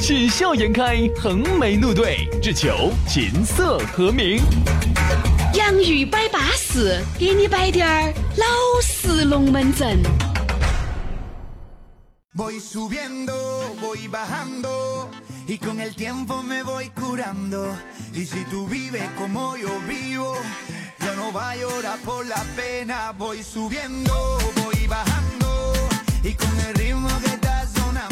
[0.00, 4.42] 喜笑颜开，横眉怒对，只求琴瑟和鸣。
[5.54, 8.44] 洋芋摆巴士，给你摆点儿老
[8.82, 10.02] 式龙门阵。
[12.36, 13.32] Voy subiendo,
[13.80, 15.08] voy bajando
[15.46, 17.76] y con el tiempo me voy curando.
[18.12, 20.36] Y si tú vives como yo vivo,
[20.98, 23.12] yo no voy a llorar por la pena.
[23.16, 24.12] Voy subiendo,
[24.64, 25.72] voy bajando
[26.24, 26.93] y con el ritmo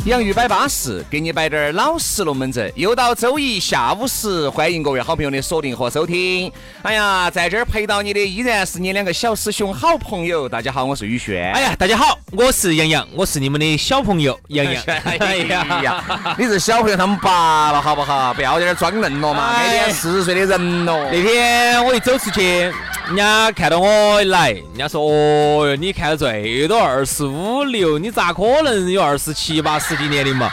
[0.05, 2.73] 洋芋摆巴适，给你摆点儿老实龙门阵。
[2.74, 6.51] 又到周一下午时，欢迎各位好朋友的锁定和收听。
[6.83, 10.48] 哎呀，在这儿陪到你的依然是你两个小师兄好朋友。
[10.48, 11.53] 大家好，我是宇轩。
[11.53, 14.83] 哎呀，大家好，我是杨洋，我是你们的小朋友杨洋。
[15.05, 15.36] 哎
[15.84, 18.34] 呀，你是小朋友他们爸了，好不好？
[18.34, 21.12] 不要在这儿装嫩了嘛，那天四十岁的人了。
[21.12, 22.73] 那天我一走出去。
[23.12, 30.50] 人家看到我来，人家说：“哦哟，你看最多二十五六，你咋可能有二十七八十几年龄嘛？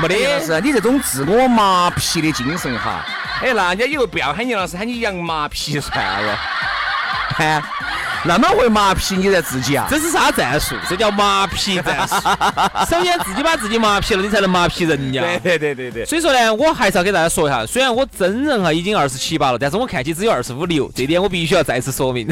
[0.00, 3.04] 没得是，你这种自我麻痹的精神哈。
[3.42, 6.38] 哎，那人家以后不要喊你老师，喊你杨麻痹算了。
[7.36, 7.62] 看。
[8.26, 9.86] 那么会麻痹你在自己啊？
[9.90, 10.74] 这是啥战术？
[10.88, 12.14] 这叫麻痹战术。
[12.90, 15.20] 首先自己把自己麻痹了，你才能麻痹人家。
[15.20, 16.04] 对对对对对。
[16.06, 22.26] 所以说呢，我还是要给大家说一下，虽然我真人哈已经二十七八了，但是我看起只有二十五六，这点我必须要再次说明。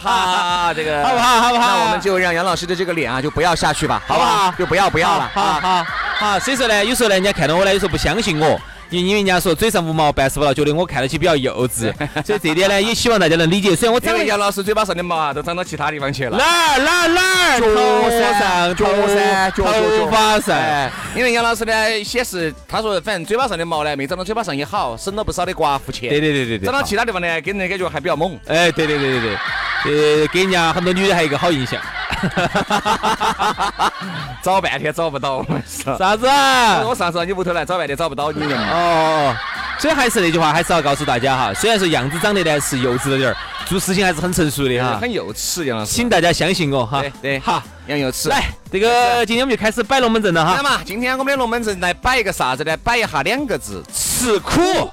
[0.00, 1.40] 好，这个 好不好？
[1.40, 1.68] 好不好？
[1.68, 4.54] 那我们就让杨老师的这个脸啊，就不要下去吧，好不好？
[4.58, 5.30] 就不要不要了。
[5.32, 5.84] 好好
[6.18, 6.38] 好。
[6.38, 8.60] 所以说呢，有时候呢，人家看到我呢，有时候不相信我。
[8.90, 11.92] 因因为人家说嘴上无毛，办事不牢，觉得我看得起比较幼稚，
[12.26, 13.74] 所以这点呢也希望大家能理解。
[13.74, 16.36] 虽然我长得杨老师嘴巴上的毛啊，都长到其他地方去了。
[16.36, 17.20] 哪儿哪儿哪
[17.54, 17.60] 儿？
[17.60, 17.66] 头
[18.10, 20.90] 上、脚上、头发上。
[21.14, 26.08] 因为杨老师呢显示，他说反正嘴巴上的毛呢没长到嘴巴上也好，省了不少的刮胡钱。
[26.08, 26.66] 对对对对对。
[26.66, 28.38] 长到其他地方呢，给人感觉还比较猛。
[28.46, 29.36] 哎，对对对对
[29.84, 31.80] 对，呃，给人家很多女的还有一个好印象。
[34.42, 36.26] 找半天找不到，啥子？
[36.26, 38.56] 我上次到你屋头来找半天找不到你了。
[38.72, 39.36] 哦，
[39.78, 43.36] 所以还是那句话，还是要告诉大家哈，虽然说样子长得呢是幼稚了点儿，
[43.66, 47.00] 做事情还是很成熟的哈，很幼稚杨老师，请大家相信我哈。
[47.00, 48.28] 对对，好，杨幼稚。
[48.28, 50.56] 来，这个今天我们就开始摆龙门阵了哈。
[50.56, 52.76] 来嘛，今天我们的龙门阵来摆一个啥子呢？
[52.78, 54.90] 摆一下两个字，吃苦。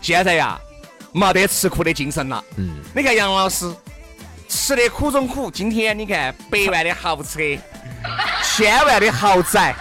[0.00, 0.58] 现在呀，
[1.12, 2.42] 没得吃苦的精神了。
[2.56, 3.72] 嗯，你看杨老师。
[4.52, 7.40] 吃的苦中苦，今天你看百万的豪车，
[8.42, 9.74] 千万的豪宅，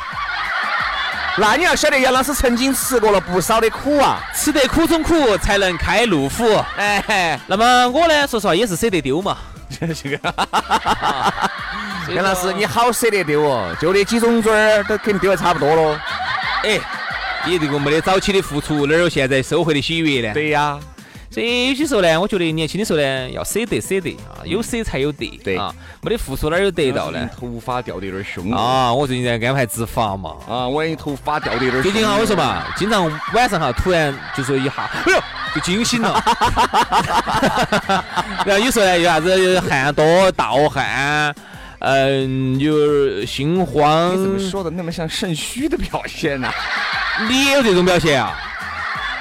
[1.37, 6.45] 那你要晓得杨老师曾经吃过了不少的苦啊，吃得苦中苦才能开路虎。
[6.77, 9.37] 哎，那么我呢，说实话也是舍得丢嘛。
[9.77, 10.17] 这个，
[12.15, 16.01] 杨老师你好舍得丢哦，就那几种砖儿都肯定丢得差不多了。
[16.63, 16.79] 哎，
[17.45, 20.33] 你这个没得早期的付出，哪有现在收获的喜悦呢？
[20.33, 20.79] 对呀。
[21.31, 25.39] 所以有些时候呢，我觉得年轻的时候呢，要舍得舍得啊，有舍才有得。
[25.41, 27.29] 对啊，没得付出哪有得到呢？
[27.39, 28.93] 头发掉的有点凶啊！
[28.93, 30.35] 我最近在安排植发嘛。
[30.45, 31.81] 啊，我头发掉的有点。
[31.81, 34.73] 最近啊，我说嘛，经常晚上哈，突然就说一下，
[35.05, 35.23] 哎呦，
[35.55, 36.21] 就惊醒了。
[38.45, 41.33] 然后有时候呢，有啥子汗多、盗汗，
[41.79, 44.11] 嗯，有心慌。
[44.11, 46.51] 你怎么说的那么像肾虚的表现呢？
[47.29, 48.37] 你也有这种表现啊？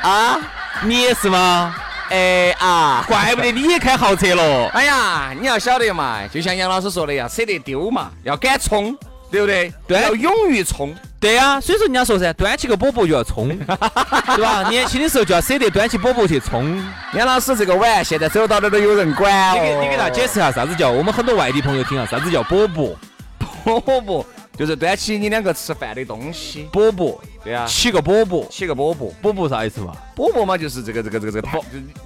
[0.03, 0.41] 啊，
[0.83, 1.73] 你也是吗？
[2.11, 4.69] 哎啊，怪不得你也开豪车了。
[4.69, 8.97] 哎呀，你要晓得嘛，就像杨老师说的呀，舍得丢嘛，要敢冲，
[9.31, 9.73] 对不对？
[9.87, 10.95] 对，要勇于冲。
[11.21, 13.49] 对呀，所以说人家说噻，端起个饽饽就要冲，
[14.37, 14.69] 对吧？
[14.69, 16.83] 年轻的时候就要舍得端起饽饽去冲。
[17.15, 19.55] 杨老师这个碗现在走到哪都有人管。
[19.55, 20.91] 你给你给他解释下啥子叫？
[20.91, 22.95] 我们很多外地朋友听啊，啥子叫饽饽？
[23.65, 24.25] 饽饽。
[24.61, 29.97] 就是端起你两个吃饭的东西，饽饽，对啊，起个饽饽，起个饽饽，饽饽啥意思嘛？
[30.15, 31.59] 饽饽嘛，就是这个这个这个这个摊，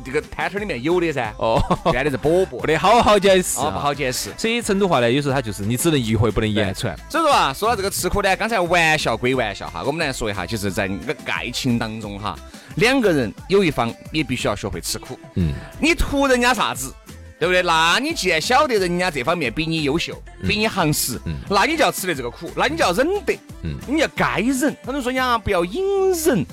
[0.05, 1.35] 这个摊摊里面有的噻。
[1.39, 1.61] 哦，
[1.93, 4.31] 干的是饽饽，不得好好解释，不好解释。
[4.39, 6.97] 所以成都话呢，有时候它就是你只能意会，不能言传。
[7.11, 12.39] 所以说啊，说到这个吃苦呢，刚才玩笑归玩笑哈，我们来说一下，就是在那个爱情当中哈，
[12.77, 15.19] 两个人有一方也必须要学会吃苦。
[15.35, 16.95] 嗯，你图人家啥子？
[17.39, 17.63] 对不对？
[17.63, 21.21] 那你既然晓得人家这方面比你优秀，比你行实，
[21.51, 23.39] 那你就要吃的这个苦，那你就要忍得，
[23.87, 24.75] 你要该忍。
[24.83, 26.47] 很多人说呀，不要隐忍。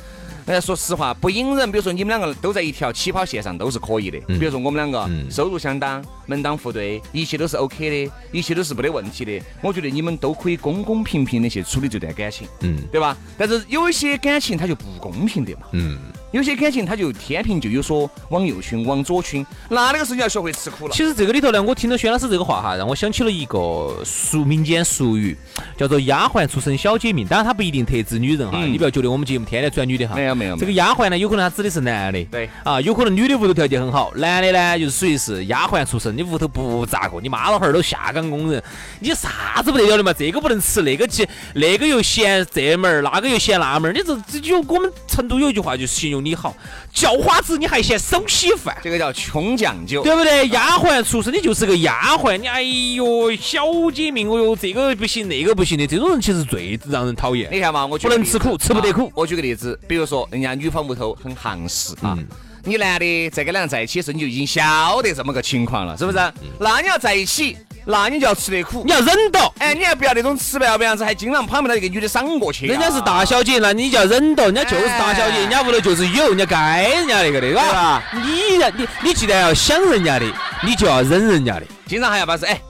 [0.48, 1.72] 哎，说实话，不隐忍。
[1.72, 4.20] 比如说你们两个都在一条起跑线上，都是可以的。
[4.28, 9.40] 比如说我们两个收入相当，门当户对，一切都是 OK 的，一切都是没得问题的。
[9.62, 13.16] 我觉得你们都可以公公平平的去处理这段感情，嗯，对吧？
[13.38, 16.00] 但是有一些感情它就不公平的嘛，嗯。
[16.32, 20.94] 有些感情他就天平就有所往右倾，往左倾，那那个时候你要学会吃苦了。
[20.94, 25.38] 其实这个里头呢，我听到轩老师这个话哈，让我想起了一个俗民间俗语，
[25.78, 27.28] 叫做“丫鬟出身小姐命”。
[27.28, 30.16] 当然，它不一定特指女人哈，你不要觉得我们节目天天转女的哈。
[30.16, 30.56] 没有没有。
[30.56, 32.24] 这个丫鬟呢，有可能它指的是男的。
[32.26, 32.50] 对。
[32.64, 38.64] 啊，有可能女的屋头条件很好，男的呢就是属于是丫鬟出身，你屋头不咋个，你妈老汉儿都下岗工人，
[39.00, 40.14] 你啥子不得了的嘛？
[40.14, 46.56] 这个不能吃，那个去，那个又嫌这门儿，那个又嫌那门儿，你这这就我们成都有一句话就形容你好。
[46.94, 48.76] 叫花子，你还嫌手稀饭？
[48.84, 50.48] 这个叫穷讲究，对不对？
[50.50, 57.50] 丫鬟出身，你就是个丫鬟，你哎呦，小姐命，哦哟，这个不行，那个不行的，这种人其实最让人讨厌。
[57.52, 59.12] 你看嘛，我不能吃苦，吃不得苦。
[59.16, 62.18] 我举个例子，比如说人家女方屋头很行势啊，
[62.64, 66.18] 你男的在跟两人在一起时，你就已经晓得这么个情况了，是不是？
[66.60, 67.58] 那你要在一起。
[67.86, 69.54] 那你就要吃得苦，你要忍到。
[69.60, 72.68] 哎，你还不要那种吃不要不样子，还经常旁边的一个女的赏过去。
[72.68, 74.46] 人家是大小姐，那你就要忍到。
[74.46, 78.04] 人家就是大小姐，人家屋头就是有，人家该人家那个的，是吧？
[78.14, 80.26] 你你你既然要想人家的，
[80.64, 81.64] 你就要忍人家的。
[81.88, 82.62] 经常还要把是哎，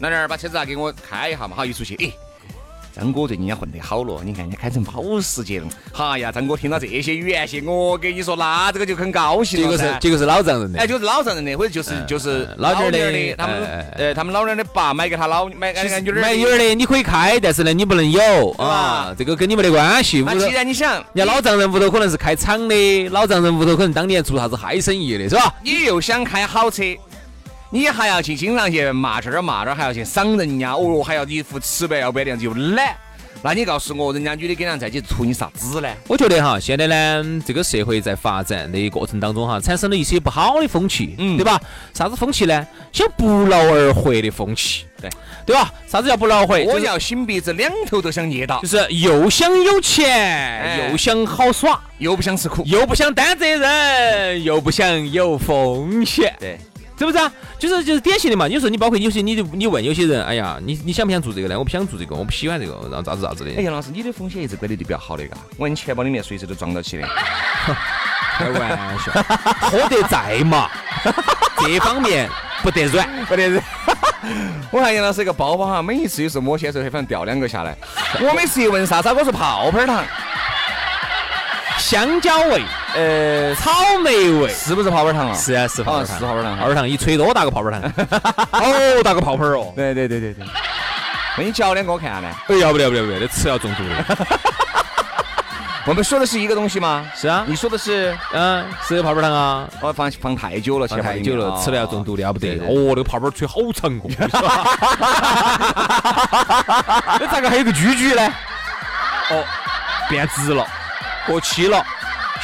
[0.00, 2.25] 老娘儿把车子啊给我开一下嘛，好一出去，哎。
[2.96, 5.66] 张哥最近也混得好了，你看人家开成保时捷了。
[5.92, 9.68] 哈呀，张哥听到这些语言些，我跟你说，那这个就很高兴了。
[9.68, 20.22] 结果是结果是老丈人的，哎，就是老丈人的，或者就是就是老女儿的，他们呃他们老娘的爸买给他老买给女儿买女儿的，你可以开，但是呢你不能有啊，这个跟你没得关系。
[20.26, 25.54] 那既然你想，人家老丈人屋头可能是开厂的，老丈人屋头可能当年做啥子嗨生意的，是吧？
[25.62, 26.82] 你又想开好车。
[27.70, 32.96] 你还要去经常去骂这儿骂那儿，还要去赏人家，哦哟，还要一副吃白要白的样子，又懒。
[33.42, 35.88] 那你告诉我，人家女的跟人在一起图你啥子呢？
[36.08, 41.60] 我觉得哈，现在呢，这个社会在发展的过程当中哈，产生了一些不好的风气，嗯，对吧？
[41.92, 42.66] 啥子风气呢？
[42.92, 45.10] 想不劳而获的风气，对
[45.44, 45.72] 对吧？
[45.86, 46.64] 啥子叫不劳而获？
[46.64, 56.58] 我要擤鼻子，两头都想捏到，就是又想有钱，又想好耍，又不想吃苦，又不想担责任，又不想有风险，对。
[56.98, 57.30] 是不是啊？
[57.58, 58.48] 就是就是典型的嘛。
[58.48, 61.58] 有时候你包括有些你就你问有些人，哎呀，你你想不想做这个呢？
[61.58, 63.50] 我不想做这个，我不喜欢这个，然后咋子咋子的。
[63.56, 65.36] 哎，杨老师，你的风险一直管理的比较好的，嘎。
[65.56, 67.08] 我你钱包里面随时都装到起的。
[68.38, 69.12] 开玩笑，
[69.60, 70.70] 喝得在嘛，
[71.58, 72.28] 这方面
[72.62, 73.62] 不得软，不得软。
[74.70, 77.76] 我看杨老师一个包包哈，每一次有时候摸起来时候，反正掉两个下来。
[78.20, 80.04] 我每次一问啥子，我说泡泡糖。
[81.78, 82.62] 香蕉味，
[82.96, 83.70] 呃，草
[84.02, 85.34] 莓味，是不是泡泡糖啊？
[85.36, 86.56] 是啊，是泡泡糖，是泡泡糖。
[86.56, 87.82] 泡泡糖一吹多大个泡泡糖？
[88.50, 88.72] 好
[89.04, 89.70] 大个泡泡哦！
[89.76, 90.46] 对对对对对。
[91.36, 92.28] 那你嚼两个我看下呢？
[92.48, 94.26] 哎，要不了不了不了，这吃要中毒的。
[95.86, 97.06] 我们说的是一个东西吗？
[97.14, 97.44] 是啊。
[97.46, 99.68] 你说的是，嗯，是泡泡糖啊。
[99.82, 102.54] 我放放太久了，放太久了，吃了要中毒的，要不得。
[102.60, 104.08] 哦，那个泡泡吹好长个。
[107.20, 108.22] 那咋个还有个居居呢？
[109.30, 109.44] 哦，
[110.08, 110.66] 变直了。
[111.26, 111.84] 过期了，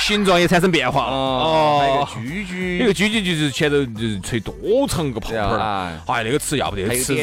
[0.02, 1.12] 形状也产生变化了。
[1.12, 4.54] 哦，那个居居，那个居居就是前头就是吹多
[4.88, 7.14] 长个泡泡儿，哎，那个吃要不得，吃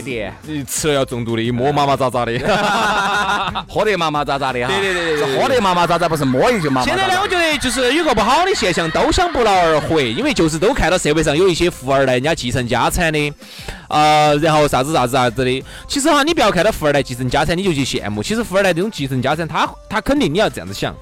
[0.43, 2.31] 你吃了要中毒的，一摸麻麻扎扎的，
[3.67, 4.67] 喝得麻麻扎扎的哈。
[4.67, 6.87] 对对对对，喝得麻麻扎扎，不是摸一就麻麻。
[6.87, 13.33] 现在呢，我觉得就是有个不好的现象，都想不劳而获，因为就是都看到社会上有一些富二代，人家继承家产的，
[13.87, 15.63] 啊，然后啥子啥子啥子的。
[15.87, 18.23] 其实哈，你不要看到富二代继承家产，你就去羡慕。
[18.23, 20.95] 其实富二代这种继承家产，他他肯定你要这样子想。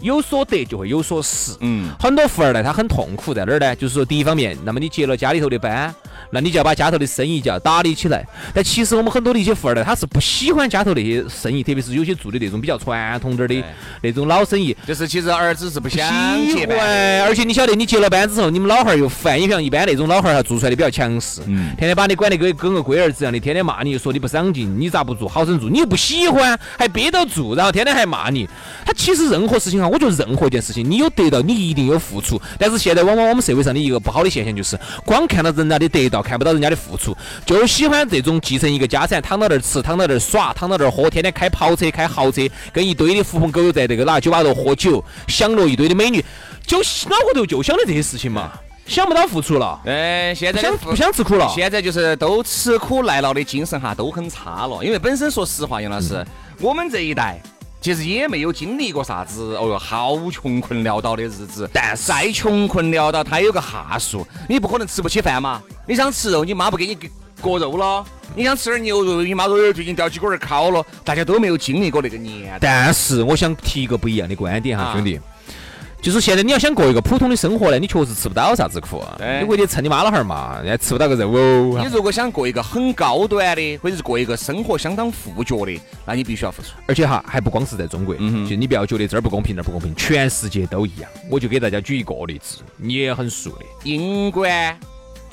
[0.00, 3.74] 有所得就会有所失，嗯，很多富二代他很痛苦在哪儿呢？
[3.76, 5.94] 就是说第一方面，那么你接了家里头的班。
[6.28, 8.26] 那你就要把家头的生意就要打理起来。
[8.52, 13.64] 但其实我们很多的一些富二代，他是不喜欢家头那些生意，特别是有些做的那种比较传统点的
[14.02, 14.76] 那种老生意。
[14.84, 16.04] 就是其实儿子是不想
[16.52, 19.38] 接班，而且你晓得，你接了班之后，你们老汉儿又烦。
[19.38, 25.70] 你像一般那种老汉儿哈，做出来的比较强势，天天把你管得跟跟个龟儿子一样的，天天骂你，又说你不上进，你咋不做好生做？
[25.70, 28.48] 你又不喜欢，还憋到做，然后天天还骂你。
[28.84, 32.38] 他其实任何事情哈，我觉得任何一件事情，你有得到，你一定有付出。
[32.58, 36.16] 但是现在往往我们社会上的一个不好的现象就是，光看到人家的得到。
[36.26, 46.24] 看不到人家的付出，就喜欢这种继承一个家产，躺到那儿吃，躺到那儿耍，躺到那儿喝，天天开跑车、开豪车，跟一堆的狐朋狗友在这个哪酒吧头喝酒，享乐一堆的美女，
[46.66, 48.50] 就脑壳头就想的这些事情嘛，
[48.86, 49.80] 想不到付出了。
[49.84, 51.48] 嗯，现在想不想吃苦了？
[51.54, 54.82] 现在就是都吃苦耐劳的精神哈，都很差了。
[54.82, 56.26] 因为本身说实话，杨老师，
[56.60, 57.40] 我们这一代。
[57.86, 61.70] 其实也没有经历过啥子，哦哟，好穷困潦倒的日子。
[61.72, 65.62] 但再穷困潦倒，他有个下数，你不可能吃不起饭嘛。
[65.86, 66.96] 你想吃肉，你妈不给你
[67.40, 70.84] 割肉了；你想吃点牛肉，你妈说最近掉几根儿烤了。
[71.04, 72.58] 大家都没有经历过那个年代。
[72.60, 75.20] 但是我想提一个不一样的观点哈，兄弟。
[76.06, 81.80] 就是现在你要想过一个普通的生活呢，你确实吃不到啥子苦，对你回去蹭你妈老汉儿嘛，人家吃不到个肉哦。
[81.82, 86.68] 你如果想过一个很高端的，或者是过一个生活相当富脚的，那你必须要付出。
[86.86, 91.10] 而且哈，还不光是在中国，嗯就你不要觉得这儿不公平那儿不公平，全世界都一样。
[91.28, 94.46] 我就给大家举一个例子，你也很熟的，英国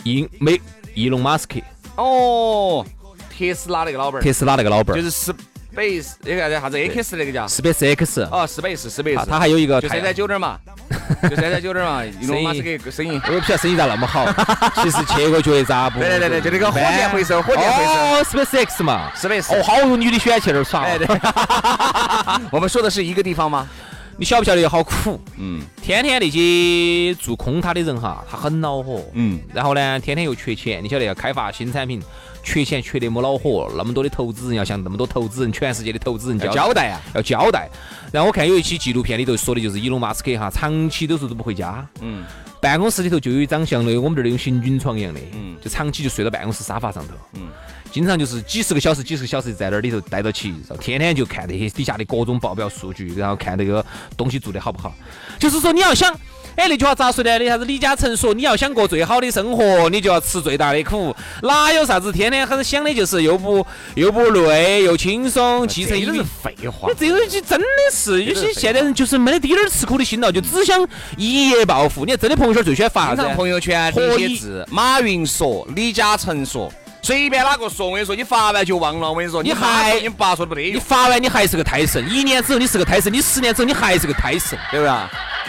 [0.05, 0.59] 英美
[0.95, 1.59] 伊隆马斯克，
[1.97, 2.83] 哦，
[3.29, 5.35] 特斯拉那个老板儿，特斯拉那个老板儿，就是斯
[5.75, 10.57] 贝斯那个啥子？X 那个叫，Space X，哦，斯贝斯斯贝啊斯，他还有一个就三三九点嘛，
[11.29, 12.69] 就三三九点嘛，伊隆马斯克。
[12.69, 14.25] 我也不晓得生意咋那么好，
[14.83, 15.99] 其实去过觉咋不？
[15.99, 17.91] 对对对对，就那个火箭回收，火箭回收。
[17.91, 19.53] 哦，Space X 嘛，，Space。
[19.53, 20.83] 哦，好多女的喜欢去那儿耍。
[20.83, 21.07] 哎对，
[22.51, 23.67] 我们说的是一个地方吗？
[24.15, 25.19] 你晓不晓得好苦？
[25.39, 25.59] 嗯。
[25.81, 29.03] 天天那些做空它的人哈，他很恼火。
[29.13, 31.99] 嗯，然后呢，天天又缺钱，你晓得要开发新产品，
[32.43, 33.71] 缺钱缺得没恼火。
[33.75, 37.01] 那么多的投资人要向那么多投资人，全世界的投资人要交交代啊。
[37.15, 37.69] 要交代。
[38.11, 42.23] 然后我看有一期纪录片里头说的就是伊隆马斯克哈，长期都是都不回家，嗯
[42.61, 47.49] 办公室里头就有一张像那我们这儿那种行军床一样的，嗯就长期就睡到办公室沙发上头，嗯，
[47.91, 53.85] 经常就是几十个小时、几十个小时在那儿里头待到起，然后天天就看那些底下的各种报表数据，然后看这个
[54.15, 54.95] 东西做得好不好。
[55.37, 56.17] 就是说你要想，
[56.55, 57.39] 哎，那句话咋说的？
[57.39, 61.15] 那啥子李嘉诚说，你要想过最好的生活，你就要吃最大的苦。
[61.41, 66.93] 哪有啥子天天很想的就是又不又不累又轻松，继承一笔这都是废话那。
[66.93, 72.05] 这种东西真的是有些现代人就是没得滴点儿吃苦的心了，就只想一夜暴富。
[72.05, 73.29] 你看真的朋友圈最喜欢发啥子？
[73.35, 79.09] 朋友圈何以那些字，马云说，李嘉诚说，随便哪个说，我跟你说，你发完就忘了。
[79.09, 84.93] 我跟你说，你你还还你爸说的不得你，发完你还是个胎神，一年之后你是个胎神，你十年之后你还是个胎神，对不对？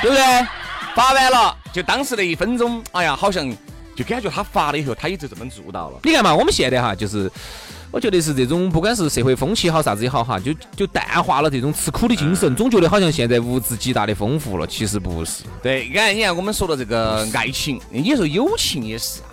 [0.00, 0.46] 对不对？
[0.94, 3.50] 发完了，就当时那一分钟，哎呀，好像
[3.96, 5.98] 就感觉他发了以后，他也就这么做到了。
[6.04, 7.30] 你看嘛，我们现在哈，就是
[7.90, 15.42] 我觉得是这种，不管是社会风气好，啥子也好哈，就就淡化了这种吃苦的精神，总觉得好像现在物质极大的丰富了，其实不是。
[15.62, 19.26] 对，你看，你看，我们说的这个爱情，你说友情也是啊，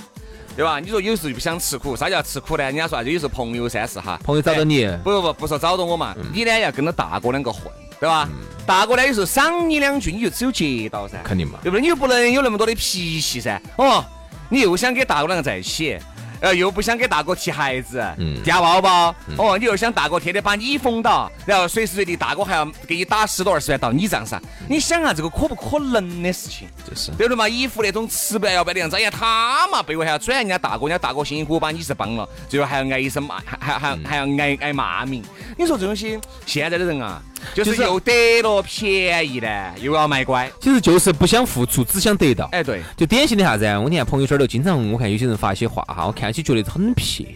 [0.56, 0.80] 对吧？
[0.80, 2.64] 你说有时候就不想吃苦，啥叫吃苦呢？
[2.64, 3.12] 人家说啥子？
[3.12, 7.64] 有时候朋友三四哈，朋友找到你，不不不，不说找到我嘛，你呢要跟着大哥两个混，
[8.02, 8.28] 对吧？
[8.66, 11.60] 大哥呢有时候赏你两句，你就只有接到噻，肯定嘛。
[11.62, 11.82] 对不对？
[11.82, 14.04] 你又不能有那么多的脾气噻，哦，
[14.50, 15.98] 你又想跟大哥两个在一起。
[16.42, 26.68] 呃，又不想给大哥提孩子，嗯夹包包，哦，你又想大哥天天把你封到，然后随时随地大哥还要给你打十多二十万到你账上，你想啊，这个可不可能的事情？
[26.84, 27.48] 就是对不对嘛？
[27.48, 35.24] 一副那种吃不要不要的样子，哎呀，他嘛背后还要转人家大哥，人家大哥辛辛苦苦把你是帮了，最后还要挨一声骂，还还还还要挨挨骂名。
[35.56, 37.22] 你说这东西，现在的人啊，
[37.54, 40.52] 就是又得了便宜呢，又要卖乖。
[40.60, 42.50] 其实就是不想付出，只想得到。
[42.52, 43.80] 哎，对，就典型的啥子啊？
[43.80, 47.28] 我你看朋友圈头经常我看有些人发一些话哈，我看起觉得很撇。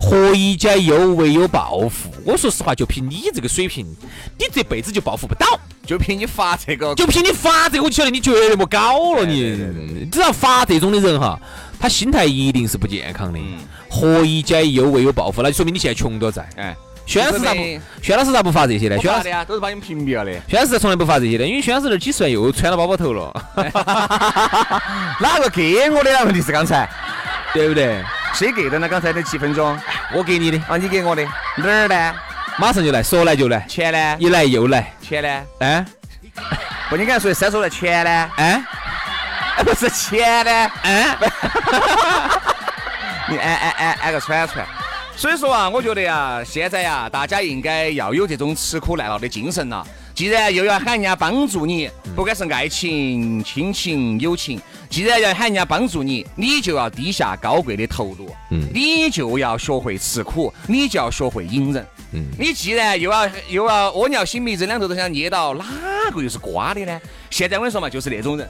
[0.00, 2.08] 何以解忧，唯有暴富。
[2.24, 3.84] 我说实话，就凭你这个水平，
[4.38, 5.58] 你这辈子就暴富不到。
[5.84, 9.24] 就凭你发这个，就凭你发这个，我就晓得你绝对不搞了。
[9.24, 11.40] 对你只要发这种的人哈，
[11.80, 13.40] 他心态一定是不健康的。
[13.90, 16.48] 何以解忧，唯有暴富，那就说明你现在穷多在。
[16.56, 16.76] 哎，
[17.08, 17.80] 轩老师咋不就是？
[18.02, 18.98] 轩老师咋不发这些呢？
[18.98, 20.32] 轩老师，都是把你们屏蔽了的。
[20.46, 23.32] 轩老师从来不发这些的，因为轩老师那几十万又揣到包包头了，
[25.18, 26.24] 哪个给我的啦？
[26.24, 26.86] 问题是刚才
[27.54, 28.04] 对不对？
[28.34, 28.86] 谁给的呢？
[28.86, 29.74] 刚才那几分钟
[30.14, 31.24] 我给你的，啊，你给我的
[31.56, 32.14] 哪儿呢？
[32.58, 34.16] 马上就来，说来就来，钱呢？
[34.20, 34.92] 一来又来。
[35.00, 35.42] 钱呢？
[35.60, 35.82] 哎
[36.90, 38.30] 不，你刚才说的三说来钱呢？
[38.36, 38.62] 哎
[39.56, 40.50] 哎，不是钱呢？
[40.82, 41.16] 哎，
[43.30, 44.66] 你按按按按个串串。
[45.18, 49.84] 所以说啊，我觉得呀，现在呀，大家应该要有这种吃苦耐劳的精神了。
[50.14, 61.84] 既然又要喊人家帮助你，不管是爱情、亲情、友情，既然要喊人家帮助你，你就要低下高贵的头颅，嗯你就要学会吃苦，你就要学会隐忍。
[62.12, 65.64] 嗯你既然又要又要屙尿擤鼻子，两头都想捏到，哪
[66.12, 67.00] 个又是瓜的呢？
[67.28, 68.48] 现在我跟你说嘛，就是那种人，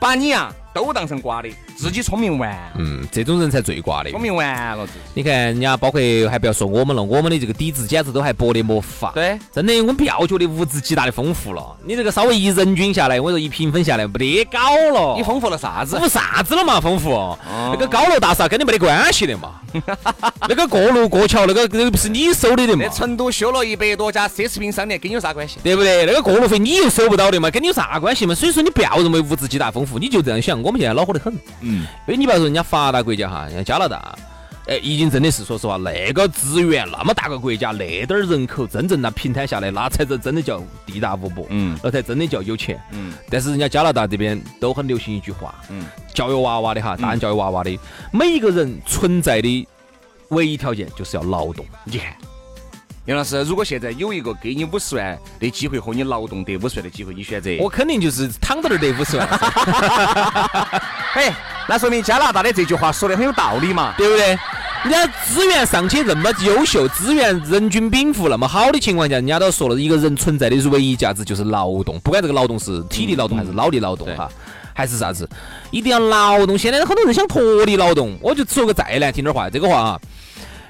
[0.00, 4.10] 把你啊都当成瓜的，自己聪明完，嗯，这种人才最挂的。
[4.10, 4.86] 聪明完了。
[5.12, 6.00] 你看人家，包括
[6.30, 9.12] 还不要说我们了，我们的这个底子简直都还薄的没法。
[9.14, 14.58] 对，真的，我们不要觉得物质极大的丰富了，你这个稍微一人均下来，我说一平分下来，没得搞
[14.92, 15.16] 了。
[15.16, 16.02] 你丰富了啥子丰？
[16.02, 16.80] 富啥子了嘛？
[16.80, 17.36] 丰富，
[17.72, 19.60] 那个高楼大厦跟你没得关系的嘛。
[20.48, 25.58] 那个过路过桥，那个那个不是你收的的嘛那，成都修了一百多家奢侈品商店，跟你有啥关系？
[25.64, 26.06] 对不对？
[26.06, 28.34] 那个过路费你又收不到的嘛，跟你有啥关系嘛？
[28.34, 30.62] 所以说你不要认为物质极大丰富，你就这样想。
[30.62, 34.14] 我们现在恼火得很，嗯，因为你不要说人家发达国家哈，人家加拿大。
[34.66, 42.80] 哎，已经真的是说实话，那个资源那么大个国家，那点儿人口，真正那平摊下来，那才真真的叫地大物博，嗯那才真的叫有钱。
[42.92, 47.78] 嗯但是人家加拿大这边都很流行一句话，嗯，教育娃娃的哈，大人教育娃娃的，
[48.10, 49.68] 每一个人存在的
[50.28, 51.62] 唯一条件就是要劳动。
[51.84, 52.14] 你看，
[53.04, 57.54] 杨老师，如果现在有一个给你五十万的机会和你劳动得五十万的机会，你选择？
[57.60, 59.28] 我肯定就是躺到那儿得五十万。
[61.14, 61.34] 哎，
[61.68, 64.38] 那说明加拿大的这句话说的很有道理嘛，对不对？
[64.84, 74.28] 人家资源尚且那么优秀，资源人均禀赋那么好的情况下，人家都说了，一个人存在的唯一价值就是劳动，不管这个劳动是体力劳动还是脑力劳动哈，
[74.74, 75.26] 还是啥子，
[75.70, 76.58] 一定要劳动。
[76.58, 80.00] 现在很多人想脱离劳动，我就说个再难听点话，这个话啊，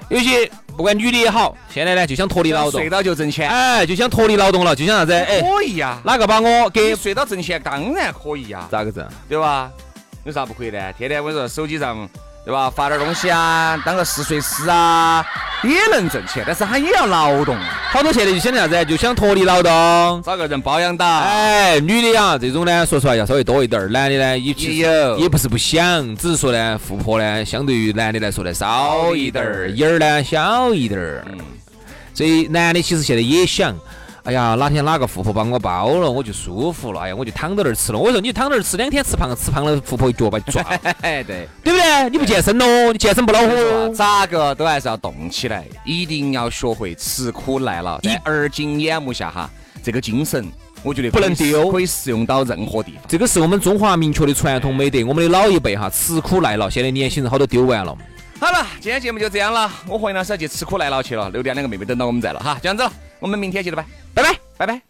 [0.09, 0.49] 有些。
[0.77, 5.13] 不管女的也好，现在呢就想脱离劳动，睡到就挣钱，哎，就想脱离劳动了，就想啥子？
[5.13, 7.61] 哎，可以呀，哪个把我给睡到挣钱？
[7.63, 9.07] 当然可以呀，咋个挣？
[9.29, 9.71] 对吧？
[10.25, 10.93] 有啥不可以的？
[10.93, 12.07] 天天我说手机上。
[12.45, 12.69] 对吧？
[12.69, 15.25] 发点东西啊，当个试睡师啊，
[15.63, 17.57] 也能挣钱，但是他也要劳动。
[17.89, 18.85] 好多现在就想啥子？
[18.85, 21.21] 就想脱离劳动，找个人包养到。
[21.21, 23.87] 哎，女的呀，这种呢，说实话要稍微多一点儿。
[23.87, 31.25] 男的呢，也也有，也不是不想，只是说呢，富婆呢，相对于男的来说呢，少一点儿，眼儿呢小一点儿。
[31.27, 31.39] 嗯。
[32.13, 33.75] 所以男的其实现在也想。
[34.25, 37.01] 哎呀，哪天哪个富婆帮我包了，我就舒服了。
[37.01, 37.99] 哎呀，我就躺到那儿吃了。
[37.99, 40.65] 我说你躺到那儿吃两天，吃胖吃胖了，富婆一脚把你撞。
[40.99, 42.09] 对，对不对？
[42.09, 42.91] 你不健身喽？
[42.91, 43.89] 你健身不恼火？
[43.89, 47.99] 咋个都还是要动起来，一定要学会吃苦耐劳。
[47.99, 49.47] 在而今眼目下哈，
[49.83, 50.43] 这个精神
[50.81, 53.03] 我觉得不能丢，可以适用到任何地方。
[53.07, 55.05] 这个是我们中华明确的传统美德。
[55.05, 57.95] 我们的老一辈哈，吃苦耐劳，现在年轻人好多丢完了。
[58.39, 59.71] 好了，今天节目就这样了。
[59.87, 61.29] 我和杨老师要去吃苦耐劳去了。
[61.29, 62.91] 六点两个妹妹等到我们在了哈，这样子了，
[63.25, 64.39] 我们明天接着拜，拜拜。
[64.55, 64.81] 拜拜。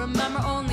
[0.00, 0.69] remember only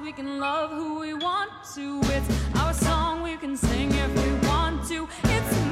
[0.00, 2.00] we can love who we want to.
[2.04, 5.06] It's our song, we can sing if we want to.
[5.24, 5.69] It's